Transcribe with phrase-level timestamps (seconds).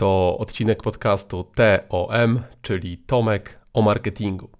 [0.00, 4.50] To odcinek podcastu TOM, czyli Tomek o marketingu.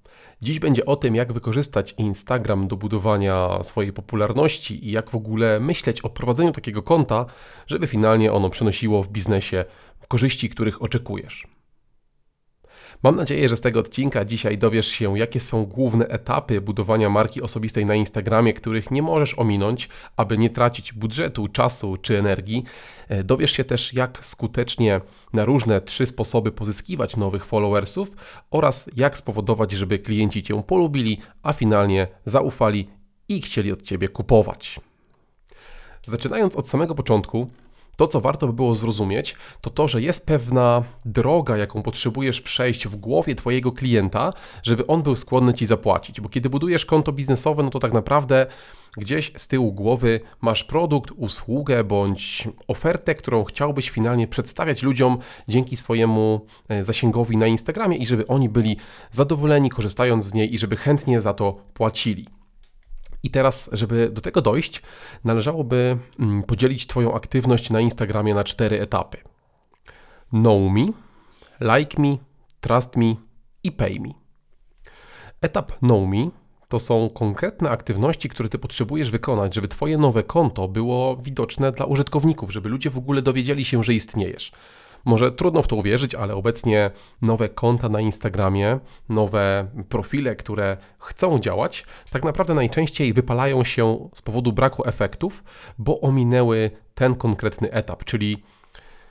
[0.43, 5.61] Dziś będzie o tym, jak wykorzystać Instagram do budowania swojej popularności i jak w ogóle
[5.61, 7.27] myśleć o prowadzeniu takiego konta,
[7.67, 9.65] żeby finalnie ono przynosiło w biznesie
[10.09, 11.47] korzyści, których oczekujesz.
[13.03, 17.43] Mam nadzieję, że z tego odcinka dzisiaj dowiesz się, jakie są główne etapy budowania marki
[17.43, 22.65] osobistej na Instagramie, których nie możesz ominąć, aby nie tracić budżetu, czasu czy energii.
[23.09, 25.01] E, dowiesz się też, jak skutecznie
[25.33, 28.11] na różne trzy sposoby pozyskiwać nowych followersów
[28.51, 32.89] oraz jak spowodować, żeby klienci Cię polubili, a finalnie zaufali
[33.29, 34.81] i chcieli od Ciebie kupować.
[36.07, 37.51] Zaczynając od samego początku,
[38.01, 42.89] to, co warto by było zrozumieć, to to, że jest pewna droga, jaką potrzebujesz przejść
[42.89, 44.33] w głowie Twojego klienta,
[44.63, 46.21] żeby on był skłonny Ci zapłacić.
[46.21, 48.47] Bo kiedy budujesz konto biznesowe, no to tak naprawdę
[48.97, 55.77] gdzieś z tyłu głowy masz produkt, usługę bądź ofertę, którą chciałbyś finalnie przedstawiać ludziom dzięki
[55.77, 58.77] swojemu e, zasięgowi na Instagramie i żeby oni byli
[59.11, 62.40] zadowoleni korzystając z niej i żeby chętnie za to płacili.
[63.23, 64.83] I teraz, żeby do tego dojść,
[65.25, 69.19] należałoby mm, podzielić Twoją aktywność na Instagramie na cztery etapy:
[70.31, 70.87] Know me,
[71.61, 72.17] like me,
[72.61, 73.15] trust me
[73.65, 74.11] i pay me.
[75.41, 76.31] Etap Know me
[76.69, 81.87] to są konkretne aktywności, które Ty potrzebujesz wykonać, żeby Twoje nowe konto było widoczne dla
[81.87, 84.53] użytkowników, żeby ludzie w ogóle dowiedzieli się, że istniejesz.
[85.05, 86.91] Może trudno w to uwierzyć, ale obecnie
[87.23, 94.23] nowe konta na Instagramie, nowe profile, które chcą działać, tak naprawdę najczęściej wypalają się z
[94.23, 95.45] powodu braku efektów,
[95.79, 98.43] bo ominęły ten konkretny etap, czyli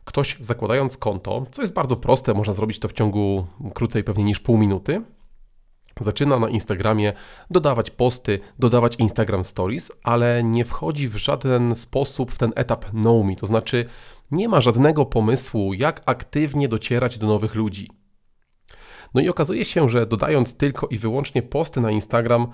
[0.05, 4.39] ktoś zakładając konto, co jest bardzo proste, można zrobić to w ciągu krócej pewnie niż
[4.39, 5.01] pół minuty,
[6.01, 7.13] zaczyna na Instagramie
[7.49, 13.25] dodawać posty, dodawać Instagram Stories, ale nie wchodzi w żaden sposób w ten etap know
[13.25, 13.85] me, to znaczy
[14.31, 17.89] nie ma żadnego pomysłu, jak aktywnie docierać do nowych ludzi.
[19.13, 22.51] No i okazuje się, że dodając tylko i wyłącznie posty na Instagram,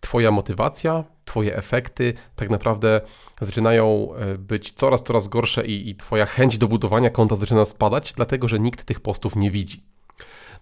[0.00, 3.00] Twoja motywacja, Twoje efekty tak naprawdę
[3.40, 8.12] zaczynają e, być coraz, coraz gorsze i, i Twoja chęć do budowania konta zaczyna spadać,
[8.12, 9.84] dlatego że nikt tych postów nie widzi.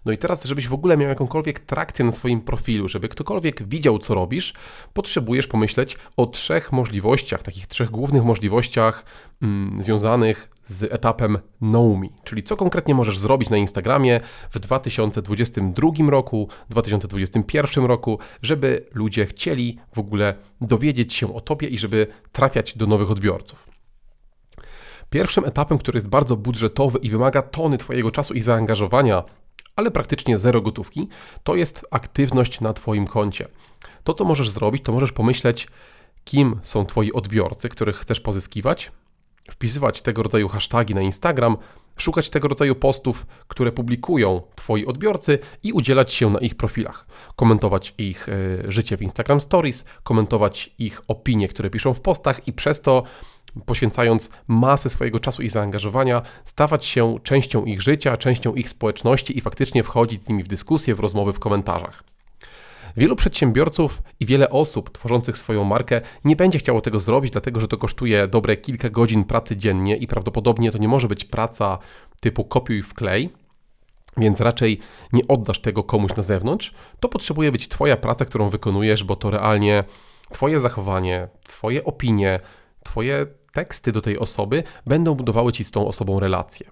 [0.05, 3.99] No i teraz, żebyś w ogóle miał jakąkolwiek trakcję na swoim profilu, żeby ktokolwiek widział,
[3.99, 4.53] co robisz,
[4.93, 9.05] potrzebujesz pomyśleć o trzech możliwościach, takich trzech głównych możliwościach
[9.41, 14.19] mm, związanych z etapem Know Me, czyli co konkretnie możesz zrobić na Instagramie
[14.51, 21.77] w 2022 roku, 2021 roku, żeby ludzie chcieli w ogóle dowiedzieć się o Tobie i
[21.77, 23.69] żeby trafiać do nowych odbiorców.
[25.09, 29.23] Pierwszym etapem, który jest bardzo budżetowy i wymaga tony Twojego czasu i zaangażowania,
[29.75, 31.07] ale praktycznie zero gotówki,
[31.43, 33.47] to jest aktywność na Twoim koncie.
[34.03, 35.67] To, co możesz zrobić, to możesz pomyśleć,
[36.23, 38.91] kim są Twoi odbiorcy, których chcesz pozyskiwać,
[39.51, 41.57] wpisywać tego rodzaju hasztagi na Instagram,
[41.97, 47.05] szukać tego rodzaju postów, które publikują Twoi odbiorcy i udzielać się na ich profilach,
[47.35, 52.53] komentować ich e, życie w Instagram Stories, komentować ich opinie, które piszą w postach i
[52.53, 53.03] przez to
[53.65, 59.41] poświęcając masę swojego czasu i zaangażowania, stawać się częścią ich życia, częścią ich społeczności i
[59.41, 62.03] faktycznie wchodzić z nimi w dyskusję, w rozmowy, w komentarzach.
[62.97, 67.67] Wielu przedsiębiorców i wiele osób tworzących swoją markę nie będzie chciało tego zrobić, dlatego że
[67.67, 71.77] to kosztuje dobre kilka godzin pracy dziennie i prawdopodobnie to nie może być praca
[72.19, 73.29] typu kopiuj wklej,
[74.17, 74.79] więc raczej
[75.13, 76.73] nie oddasz tego komuś na zewnątrz.
[76.99, 79.83] To potrzebuje być Twoja praca, którą wykonujesz, bo to realnie
[80.31, 82.39] Twoje zachowanie, Twoje opinie,
[82.83, 86.71] Twoje teksty do tej osoby będą budowały ci z tą osobą relacje.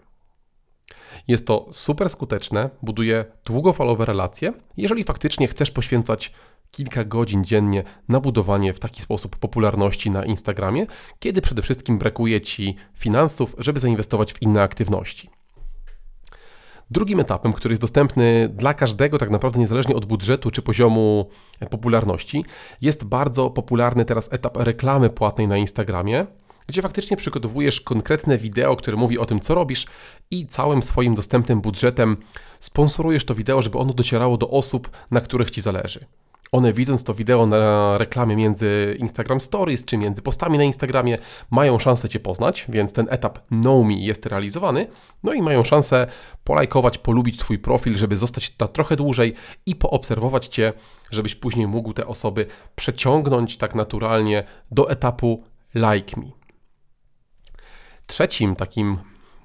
[1.28, 6.32] Jest to super skuteczne, buduje długofalowe relacje, jeżeli faktycznie chcesz poświęcać
[6.72, 10.86] kilka godzin dziennie na budowanie w taki sposób popularności na Instagramie,
[11.20, 15.30] kiedy przede wszystkim brakuje ci finansów, żeby zainwestować w inne aktywności.
[16.92, 21.30] Drugim etapem, który jest dostępny dla każdego, tak naprawdę niezależnie od budżetu czy poziomu
[21.70, 22.46] popularności,
[22.82, 26.26] jest bardzo popularny teraz etap reklamy płatnej na Instagramie
[26.68, 29.86] gdzie faktycznie przygotowujesz konkretne wideo, które mówi o tym, co robisz
[30.32, 32.18] i całym swoim dostępnym budżetem
[32.60, 36.06] sponsorujesz to wideo, żeby ono docierało do osób, na których Ci zależy.
[36.52, 41.18] One widząc to wideo na reklamie między Instagram Stories czy między postami na Instagramie
[41.52, 44.88] mają szansę Cię poznać, więc ten etap Know Me jest realizowany,
[45.24, 46.08] no i mają szansę
[46.44, 49.34] polajkować, polubić Twój profil, żeby zostać na trochę dłużej
[49.66, 50.74] i poobserwować Cię,
[51.12, 55.44] żebyś później mógł te osoby przeciągnąć tak naturalnie do etapu
[55.76, 56.37] Like Me.
[58.08, 58.98] Trzecim takim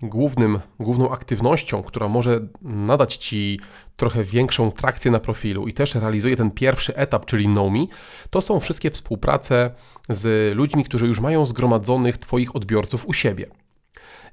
[0.02, 3.60] głównym, główną aktywnością, która może nadać Ci
[3.96, 7.88] trochę większą trakcję na profilu i też realizuje ten pierwszy etap, czyli Nomi,
[8.30, 9.70] to są wszystkie współprace
[10.08, 13.46] z ludźmi, którzy już mają zgromadzonych Twoich odbiorców u siebie.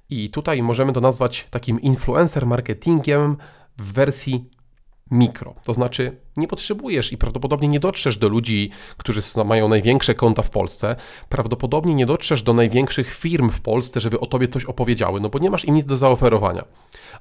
[0.10, 3.38] I tutaj możemy to nazwać takim influencer marketingiem
[3.78, 4.50] w wersji
[5.11, 5.56] mikro.
[5.63, 10.50] To znaczy, nie potrzebujesz i prawdopodobnie nie dotrzesz do ludzi, którzy mają największe konta w
[10.50, 10.95] Polsce.
[11.29, 15.39] Prawdopodobnie nie dotrzesz do największych firm w Polsce, żeby o tobie coś opowiedziały, no bo
[15.39, 16.65] nie masz im nic do zaoferowania.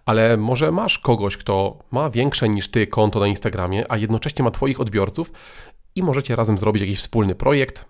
[0.06, 4.50] Ale może masz kogoś, kto ma większe niż ty konto na Instagramie, a jednocześnie ma
[4.50, 5.32] twoich odbiorców
[5.94, 7.84] i możecie razem zrobić jakiś wspólny projekt,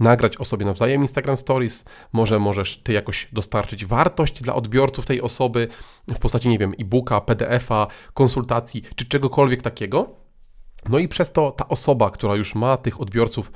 [0.00, 5.20] nagrać o sobie nawzajem Instagram Stories, może możesz ty jakoś dostarczyć wartość dla odbiorców tej
[5.20, 5.68] osoby
[6.08, 10.10] w postaci, nie wiem, e-booka, PDF-a, konsultacji czy czegokolwiek takiego.
[10.88, 13.52] No i przez to ta osoba, która już ma tych odbiorców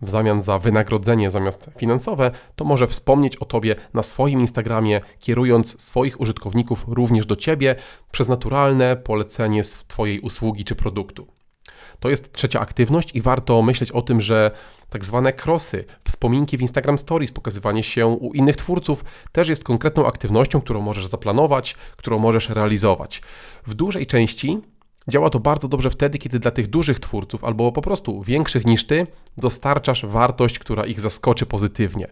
[0.00, 5.82] w zamian za wynagrodzenie zamiast finansowe, to może wspomnieć o Tobie na swoim Instagramie, kierując
[5.82, 7.76] swoich użytkowników również do Ciebie
[8.10, 11.26] przez naturalne polecenie z Twojej usługi czy produktu.
[12.04, 14.50] To jest trzecia aktywność i warto myśleć o tym, że
[14.90, 20.06] tak zwane crossy, wspominki w Instagram Stories, pokazywanie się u innych twórców też jest konkretną
[20.06, 23.22] aktywnością, którą możesz zaplanować, którą możesz realizować.
[23.66, 24.58] W dużej części
[25.08, 28.86] działa to bardzo dobrze wtedy, kiedy dla tych dużych twórców albo po prostu większych niż
[28.86, 32.08] ty dostarczasz wartość, która ich zaskoczy pozytywnie.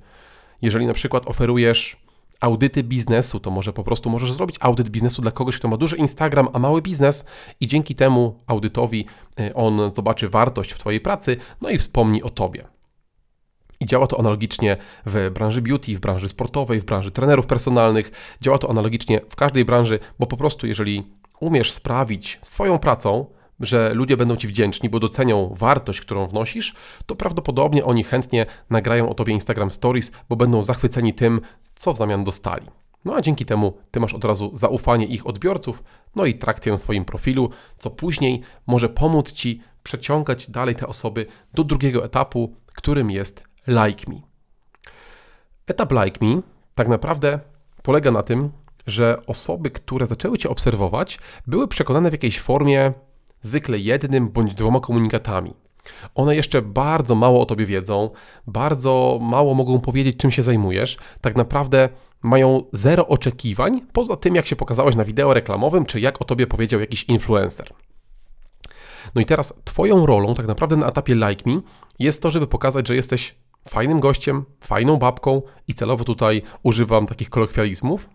[0.62, 1.96] Jeżeli na przykład oferujesz
[2.42, 5.96] audyty biznesu, to może po prostu możesz zrobić audyt biznesu dla kogoś, kto ma duży
[5.96, 7.26] Instagram, a mały biznes
[7.60, 9.06] i dzięki temu audytowi
[9.40, 12.64] y, on zobaczy wartość w Twojej pracy, no i wspomni o Tobie.
[13.80, 18.36] I działa to analogicznie w branży beauty, w branży sportowej, w branży trenerów personalnych.
[18.40, 21.02] Działa to analogicznie w każdej branży, bo po prostu jeżeli
[21.40, 23.26] umiesz sprawić swoją pracą,
[23.62, 26.74] że ludzie będą Ci wdzięczni, bo docenią wartość, którą wnosisz,
[27.06, 31.40] to prawdopodobnie oni chętnie nagrają o Tobie Instagram Stories, bo będą zachwyceni tym,
[31.74, 32.66] co w zamian dostali.
[33.04, 35.82] No a dzięki temu Ty masz od razu zaufanie ich odbiorców,
[36.16, 41.26] no i trakcję na swoim profilu, co później może pomóc Ci przeciągać dalej te osoby
[41.54, 44.20] do drugiego etapu, którym jest Like Me.
[45.66, 46.40] Etap Like Me
[46.74, 47.40] tak naprawdę
[47.82, 48.50] polega na tym,
[48.86, 52.92] że osoby, które zaczęły Cię obserwować, były przekonane w jakiejś formie
[53.42, 55.54] zwykle jednym bądź dwoma komunikatami.
[56.14, 58.10] One jeszcze bardzo mało o tobie wiedzą,
[58.46, 60.96] bardzo mało mogą powiedzieć, czym się zajmujesz.
[61.20, 61.88] Tak naprawdę
[62.22, 66.46] mają zero oczekiwań, poza tym, jak się pokazałeś na wideo reklamowym, czy jak o tobie
[66.46, 67.74] powiedział jakiś influencer.
[69.14, 71.60] No i teraz Twoją rolą, tak naprawdę na etapie Like Me,
[71.98, 73.34] jest to, żeby pokazać, że jesteś
[73.68, 78.08] fajnym gościem, fajną babką i celowo tutaj używam takich kolokwializmów,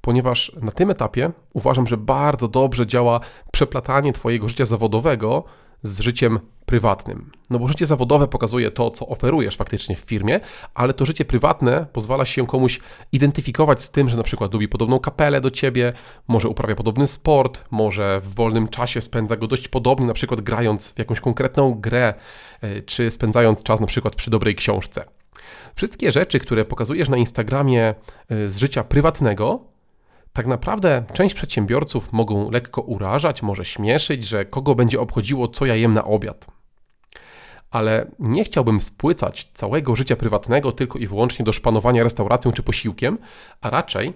[0.00, 3.20] ponieważ na tym etapie uważam, że bardzo dobrze działa
[3.52, 5.44] przeplatanie Twojego życia zawodowego
[5.82, 7.30] z życiem prywatnym.
[7.50, 10.40] No bo życie zawodowe pokazuje to, co oferujesz faktycznie w firmie,
[10.74, 12.80] ale to życie prywatne pozwala się komuś
[13.12, 15.92] identyfikować z tym, że na przykład lubi podobną kapelę do ciebie,
[16.28, 20.90] może uprawia podobny sport, może w wolnym czasie spędza go dość podobnie, na przykład grając
[20.90, 22.14] w jakąś konkretną grę,
[22.60, 25.04] e, czy spędzając czas na przykład przy dobrej książce.
[25.76, 27.94] Wszystkie rzeczy, które pokazujesz na Instagramie
[28.28, 29.64] e, z życia prywatnego,
[30.32, 35.76] tak naprawdę część przedsiębiorców mogą lekko urażać, może śmieszyć, że kogo będzie obchodziło, co ja
[35.76, 36.46] jem na obiad.
[37.70, 43.18] Ale nie chciałbym spłycać całego życia prywatnego tylko i wyłącznie do szpanowania restauracją czy posiłkiem,
[43.60, 44.12] a raczej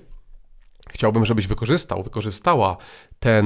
[0.91, 2.77] chciałbym, żebyś wykorzystał, wykorzystała
[3.19, 3.43] tę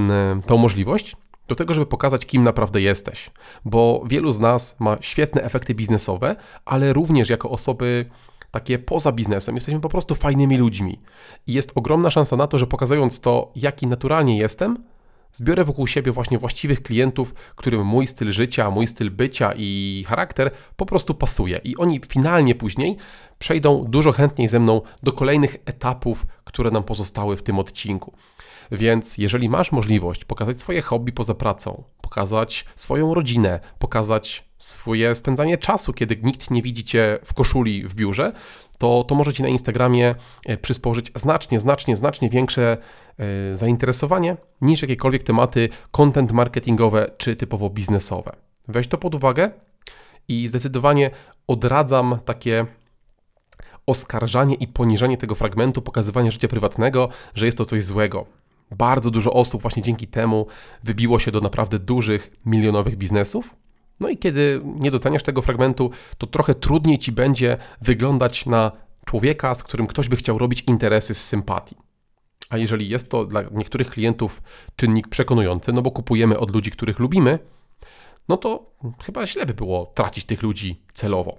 [0.59, 1.17] możliwość
[1.49, 3.31] do tego, żeby pokazać, kim naprawdę jesteś.
[3.65, 8.11] Bo wielu z nas ma świetne efekty biznesowe, ale również jako osoby
[8.51, 9.55] takie poza biznesem.
[9.55, 11.01] Jesteśmy po prostu fajnymi ludźmi.
[11.47, 14.85] I jest ogromna szansa na to, że pokazując to, jaki naturalnie jestem,
[15.33, 20.51] zbiorę wokół siebie właśnie właściwych klientów, którym mój styl życia, mój styl bycia i charakter
[20.77, 21.61] po prostu pasuje.
[21.65, 22.97] I oni finalnie później
[23.39, 28.13] przejdą dużo chętniej ze mną do kolejnych etapów, które nam pozostały w tym odcinku.
[28.73, 35.59] Więc jeżeli masz możliwość pokazać swoje hobby poza pracą, pokazać swoją rodzinę, pokazać swoje spędzanie
[35.59, 38.33] czasu, kiedy nikt nie widzi cię w koszuli w biurze,
[38.79, 40.15] to, to może ci na Instagramie
[40.47, 42.77] e, przysporzyć znacznie, znacznie, znacznie większe
[43.19, 48.37] e, zainteresowanie niż jakiekolwiek tematy content marketingowe czy typowo biznesowe.
[48.69, 49.51] Weź to pod uwagę
[50.29, 51.11] i zdecydowanie
[51.47, 52.67] odradzam takie
[53.87, 58.27] oskarżanie i poniżanie tego fragmentu, pokazywanie życia prywatnego, że jest to coś złego.
[58.71, 60.47] Bardzo dużo osób właśnie dzięki temu
[60.83, 63.55] wybiło się do naprawdę dużych, milionowych biznesów.
[64.01, 68.73] No i kiedy nie doceniasz tego fragmentu, to trochę trudniej ci będzie wyglądać na
[69.07, 71.77] człowieka, z którym ktoś by chciał robić interesy z sympatii.
[72.51, 74.43] A jeżeli jest to dla niektórych klientów
[74.77, 77.39] czynnik przekonujący, no bo kupujemy od ludzi, których lubimy,
[78.29, 78.71] no to
[79.03, 81.39] chyba źle by było tracić tych ludzi celowo.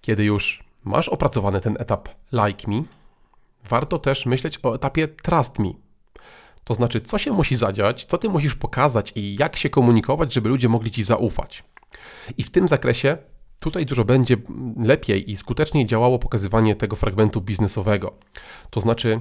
[0.00, 2.82] Kiedy już masz opracowany ten etap like me,
[3.68, 5.70] warto też myśleć o etapie trust me.
[6.64, 10.48] To znaczy, co się musi zadziać, co ty musisz pokazać i jak się komunikować, żeby
[10.48, 11.64] ludzie mogli ci zaufać.
[12.38, 13.18] I w tym zakresie
[13.64, 14.36] Tutaj dużo będzie
[14.76, 18.14] lepiej i skuteczniej działało pokazywanie tego fragmentu biznesowego.
[18.70, 19.20] To znaczy,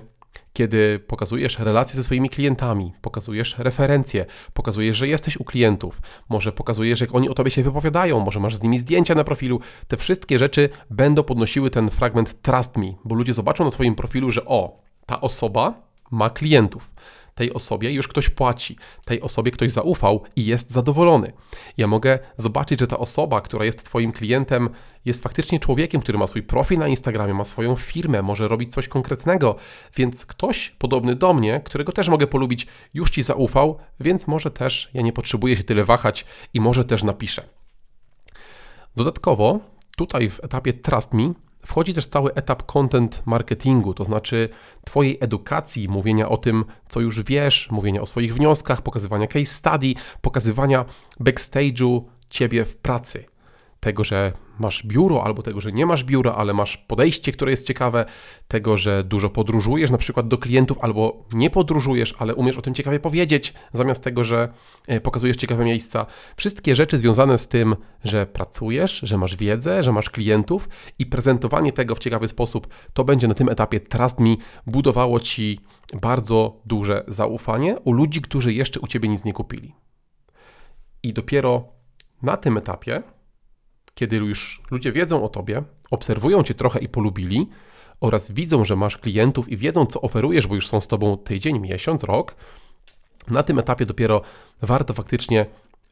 [0.53, 7.01] kiedy pokazujesz relacje ze swoimi klientami, pokazujesz referencje, pokazujesz, że jesteś u klientów, może pokazujesz,
[7.01, 10.39] jak oni o tobie się wypowiadają, może masz z nimi zdjęcia na profilu, te wszystkie
[10.39, 14.81] rzeczy będą podnosiły ten fragment Trust Me, bo ludzie zobaczą na Twoim profilu, że o,
[15.05, 16.93] ta osoba ma klientów
[17.35, 21.33] tej osobie już ktoś płaci, tej osobie ktoś zaufał i jest zadowolony.
[21.77, 24.69] Ja mogę zobaczyć, że ta osoba, która jest Twoim klientem,
[25.05, 28.87] jest faktycznie człowiekiem, który ma swój profil na Instagramie, ma swoją firmę, może robić coś
[28.87, 29.55] konkretnego,
[29.95, 34.89] więc ktoś podobny do mnie, którego też mogę polubić, już Ci zaufał, więc może też
[34.93, 37.43] ja nie potrzebuję się tyle wahać i może też napiszę.
[38.95, 39.59] Dodatkowo,
[39.97, 41.33] tutaj w etapie Trust Me
[41.65, 44.49] Wchodzi też cały etap content marketingu, to znaczy
[44.85, 49.93] Twojej edukacji, mówienia o tym, co już wiesz, mówienia o swoich wnioskach, pokazywania case study,
[50.21, 50.85] pokazywania
[51.19, 53.32] backstage'u Ciebie w pracy
[53.83, 57.67] tego, że masz biuro, albo tego, że nie masz biura, ale masz podejście, które jest
[57.67, 58.05] ciekawe,
[58.47, 62.73] tego, że dużo podróżujesz na przykład do klientów, albo nie podróżujesz, ale umiesz o tym
[62.73, 64.53] ciekawie powiedzieć, zamiast tego, że
[64.87, 66.05] e, pokazujesz ciekawe miejsca.
[66.35, 71.73] Wszystkie rzeczy związane z tym, że pracujesz, że masz wiedzę, że masz klientów i prezentowanie
[71.73, 74.35] tego w ciekawy sposób, to będzie na tym etapie Trust Me
[74.67, 75.59] budowało ci
[76.01, 79.75] bardzo duże zaufanie u ludzi, którzy jeszcze u ciebie nic nie kupili.
[81.03, 81.63] I dopiero
[82.21, 83.03] na tym etapie
[83.95, 87.47] kiedy już ludzie wiedzą o tobie, obserwują cię trochę i polubili,
[87.99, 91.59] oraz widzą, że masz klientów i wiedzą, co oferujesz, bo już są z tobą tydzień,
[91.59, 92.35] miesiąc, rok,
[93.27, 94.21] na tym etapie dopiero
[94.61, 95.45] warto faktycznie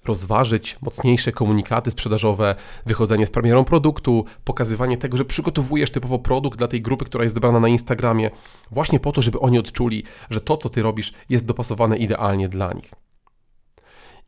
[0.05, 2.55] rozważyć mocniejsze komunikaty sprzedażowe,
[2.85, 7.33] wychodzenie z premierą produktu, pokazywanie tego, że przygotowujesz typowo produkt dla tej grupy, która jest
[7.33, 8.31] zebrana na Instagramie,
[8.71, 12.73] właśnie po to, żeby oni odczuli, że to, co ty robisz, jest dopasowane idealnie dla
[12.73, 12.91] nich.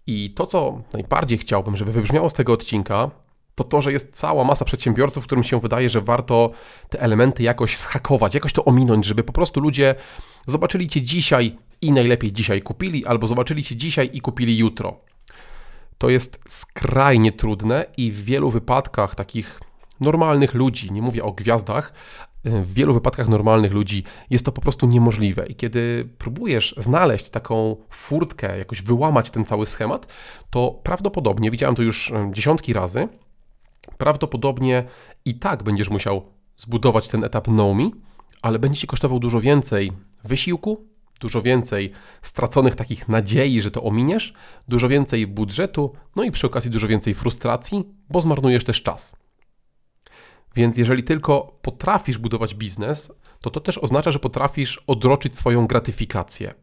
[0.08, 3.12] I to, co najbardziej chciałbym, żeby wybrzmiało z tego odcinka,
[3.56, 6.52] to to, że jest cała masa przedsiębiorców, którym się wydaje, że warto
[6.90, 9.96] te elementy jakoś schakować, jakoś to ominąć, żeby po prostu ludzie
[10.48, 15.00] zobaczyli Cię dzisiaj i najlepiej dzisiaj kupili, albo zobaczyli Cię dzisiaj i kupili jutro.
[15.98, 19.60] To jest skrajnie trudne i w wielu wypadkach takich
[20.02, 21.94] normalnych ludzi, nie mówię o gwiazdach,
[22.46, 25.48] w wielu wypadkach normalnych ludzi jest to po prostu niemożliwe.
[25.48, 30.14] I kiedy próbujesz znaleźć taką furtkę, jakoś wyłamać ten cały schemat,
[30.50, 33.08] to prawdopodobnie, widziałem to już dziesiątki razy,
[33.98, 34.84] prawdopodobnie
[35.26, 36.26] i tak będziesz musiał
[36.58, 37.90] zbudować ten etap Know Me,
[38.42, 39.92] ale będzie ci kosztował dużo więcej
[40.24, 40.88] wysiłku,
[41.20, 44.34] dużo więcej straconych takich nadziei, że to ominiesz,
[44.68, 49.16] dużo więcej budżetu, no i przy okazji dużo więcej frustracji, bo zmarnujesz też czas.
[50.56, 56.54] Więc jeżeli tylko potrafisz budować biznes, to to też oznacza, że potrafisz odroczyć swoją gratyfikację.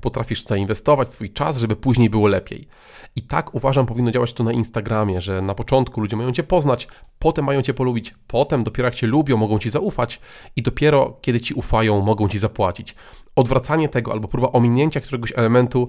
[0.00, 2.68] Potrafisz zainwestować swój czas, żeby później było lepiej.
[3.16, 6.88] I tak uważam, powinno działać to na Instagramie, że na początku ludzie mają Cię poznać,
[7.18, 10.20] potem mają Cię polubić, potem dopiero jak Cię lubią, mogą Ci zaufać
[10.56, 12.94] i dopiero kiedy Ci ufają, mogą Ci zapłacić.
[13.36, 15.88] Odwracanie tego albo próba ominięcia któregoś elementu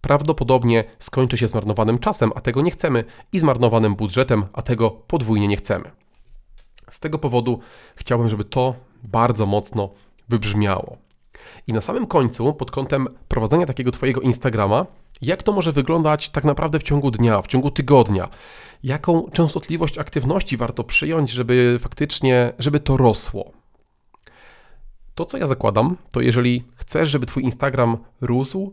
[0.00, 5.48] prawdopodobnie skończy się zmarnowanym czasem, a tego nie chcemy, i zmarnowanym budżetem, a tego podwójnie
[5.48, 5.90] nie chcemy.
[6.90, 7.60] Z tego powodu
[7.96, 9.90] chciałbym, żeby to bardzo mocno
[10.28, 10.96] wybrzmiało.
[11.66, 14.86] I na samym końcu, pod kątem prowadzenia takiego Twojego Instagrama,
[15.22, 18.28] jak to może wyglądać tak naprawdę w ciągu dnia, w ciągu tygodnia?
[18.82, 23.52] Jaką częstotliwość aktywności warto przyjąć, żeby faktycznie, żeby to rosło?
[25.14, 28.72] To, co ja zakładam, to jeżeli chcesz, żeby Twój Instagram rósł,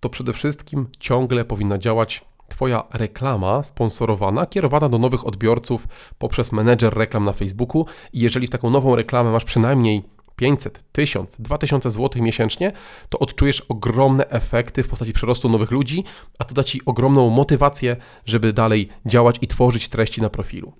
[0.00, 6.94] to przede wszystkim ciągle powinna działać Twoja reklama sponsorowana, kierowana do nowych odbiorców poprzez menedżer
[6.94, 7.86] reklam na Facebooku.
[8.12, 10.02] I jeżeli w taką nową reklamę masz przynajmniej
[10.40, 12.72] 500, 1000, 2000 zł miesięcznie,
[13.08, 16.04] to odczujesz ogromne efekty w postaci przyrostu nowych ludzi,
[16.38, 20.72] a to da Ci ogromną motywację, żeby dalej działać i tworzyć treści na profilu.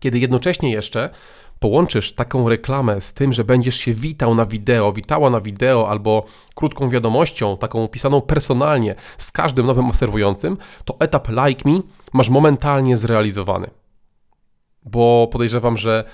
[0.00, 1.10] Kiedy jednocześnie jeszcze
[1.58, 6.24] połączysz taką reklamę z tym, że będziesz się witał na wideo, witała na wideo albo
[6.54, 11.80] krótką wiadomością, taką pisaną personalnie z każdym nowym obserwującym, to etap like me
[12.12, 13.70] masz momentalnie zrealizowany.
[14.84, 16.04] Bo podejrzewam, że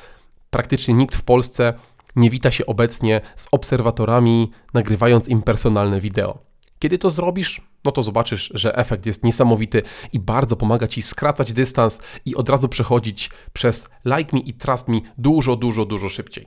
[0.50, 1.74] praktycznie nikt w Polsce
[2.18, 6.38] nie wita się obecnie z obserwatorami, nagrywając im personalne wideo.
[6.78, 9.82] Kiedy to zrobisz, no to zobaczysz, że efekt jest niesamowity
[10.12, 14.88] i bardzo pomaga ci skracać dystans i od razu przechodzić przez like me i trust
[14.88, 16.46] me dużo, dużo, dużo szybciej.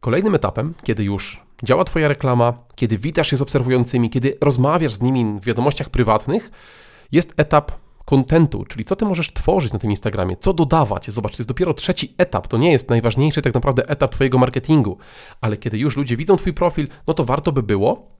[0.00, 5.02] Kolejnym etapem, kiedy już działa Twoja reklama, kiedy witasz się z obserwującymi, kiedy rozmawiasz z
[5.02, 6.50] nimi w wiadomościach prywatnych,
[7.12, 7.72] jest etap
[8.06, 11.10] kontentu, czyli co ty możesz tworzyć na tym Instagramie, co dodawać.
[11.10, 14.98] Zobacz, to jest dopiero trzeci etap, to nie jest najważniejszy tak naprawdę etap Twojego marketingu,
[15.40, 18.16] ale kiedy już ludzie widzą Twój profil, no to warto by było,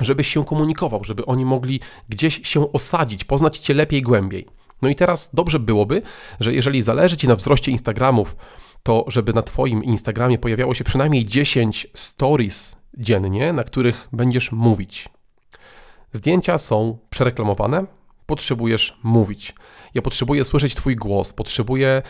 [0.00, 4.46] żebyś się komunikował, żeby oni mogli gdzieś się osadzić, poznać Cię lepiej, głębiej.
[4.82, 6.02] No i teraz dobrze byłoby,
[6.40, 8.36] że jeżeli zależy Ci na wzroście Instagramów,
[8.82, 15.08] to żeby na Twoim Instagramie pojawiało się przynajmniej 10 stories dziennie, na których będziesz mówić.
[16.12, 17.86] Zdjęcia są przereklamowane,
[18.28, 19.54] potrzebujesz mówić.
[19.94, 22.02] Ja potrzebuję słyszeć Twój głos, potrzebuję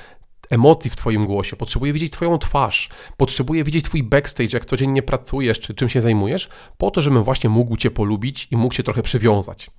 [0.50, 5.60] emocji w Twoim głosie, potrzebuję widzieć Twoją twarz, potrzebuję widzieć Twój backstage, jak codziennie pracujesz,
[5.60, 6.48] czy czym się zajmujesz,
[6.78, 9.70] po to, żebym właśnie mógł Cię polubić i mógł się trochę przywiązać.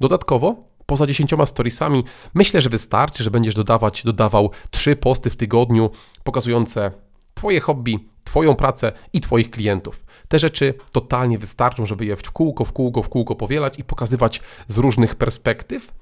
[0.00, 5.90] Dodatkowo, poza dziesięcioma storiesami, myślę, że wystarczy, że będziesz dodawać, dodawał trzy posty w tygodniu
[6.24, 6.90] pokazujące
[7.34, 10.04] Twoje hobby, Twoją pracę i Twoich klientów.
[10.28, 14.40] Te rzeczy totalnie wystarczą, żeby je w kółko, w kółko, w kółko powielać i pokazywać
[14.68, 15.92] z różnych perspektyw,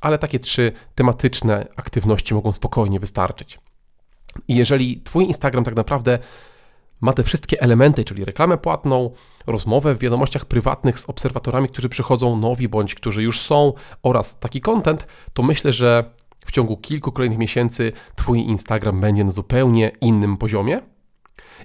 [0.00, 3.58] ale takie trzy tematyczne aktywności mogą spokojnie wystarczyć.
[4.48, 6.18] I jeżeli Twój Instagram tak naprawdę
[7.00, 9.10] ma te wszystkie elementy, czyli reklamę płatną,
[9.46, 13.72] rozmowę w wiadomościach prywatnych z obserwatorami, którzy przychodzą nowi bądź którzy już są,
[14.02, 16.04] oraz taki content, to myślę, że
[16.46, 20.91] w ciągu kilku kolejnych miesięcy Twój Instagram będzie na zupełnie innym poziomie.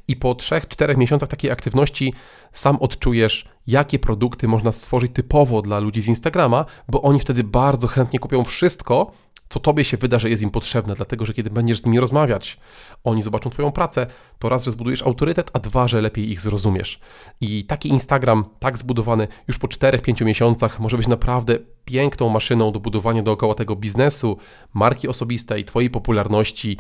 [0.08, 2.13] I po 3-4 miesiącach takiej aktywności
[2.51, 7.88] sam odczujesz, jakie produkty można stworzyć typowo dla ludzi z Instagrama, bo oni wtedy bardzo
[7.88, 9.12] chętnie kupią wszystko,
[9.50, 12.58] co tobie się wyda, że jest im potrzebne, dlatego że kiedy będziesz z nimi rozmawiać,
[13.04, 14.08] oni zobaczą twoją pracę,
[14.39, 17.00] to raz, że zbudujesz autorytet, a dwa, że lepiej ich zrozumiesz.
[17.42, 22.80] I taki Instagram, tak zbudowany już po 4-5 miesiącach, może być naprawdę piękną maszyną do
[22.80, 24.38] budowania dookoła tego biznesu,
[24.74, 26.77] marki osobistej, twojej popularności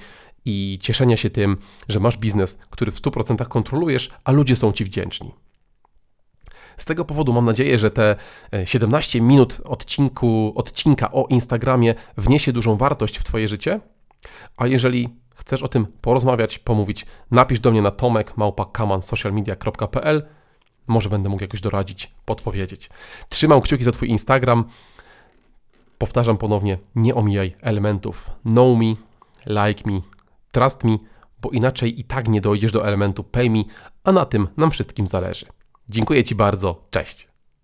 [0.47, 1.57] i cieszenia się tym,
[1.89, 5.33] że masz biznes, który w 100% kontrolujesz, a ludzie są ci wdzięczni.
[6.77, 8.15] Z tego powodu mam nadzieję, że te
[8.65, 13.79] 17 e, minut odcinku, odcinka o Instagramie wniesie dużą wartość w Twoje życie.
[14.57, 20.27] A jeżeli chcesz o tym porozmawiać, pomówić, napisz do mnie na tomek.małpa.kamansocialmedia.pl
[20.87, 22.89] Może będę mógł jakoś doradzić, podpowiedzieć.
[23.29, 24.65] Trzymam kciuki za Twój Instagram.
[25.97, 28.93] Powtarzam ponownie, nie omijaj elementów know me,
[29.45, 30.01] like me,
[30.57, 30.97] trust me,
[31.41, 33.63] bo inaczej i tak nie dojdziesz do elementu pay me,
[34.03, 35.45] a na tym nam wszystkim zależy.
[35.89, 36.83] Dziękuję Ci bardzo.
[36.89, 37.27] Cześć.